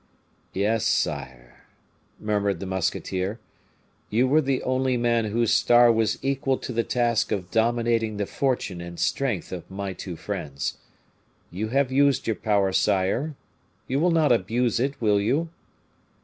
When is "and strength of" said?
8.81-9.69